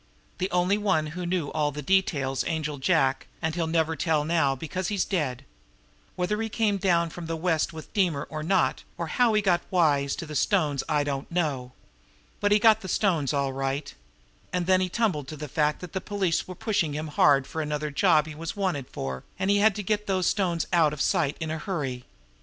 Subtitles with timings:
[0.39, 4.55] "The only one who knew all the details Angel Jack, and he'll never tell now
[4.55, 5.45] because he's dead.
[6.15, 9.61] Whether he came down from the West with Deemer or not, or how he got
[9.69, 11.73] wise to the stones, I don't know.
[12.39, 13.93] But he got the stones, all right.
[14.51, 17.61] And then he tumbled to the fact that the police were pushing him hard for
[17.61, 20.99] another job he was 'wanted' for, and he had to get those stones out of
[20.99, 22.05] sight in a hurry.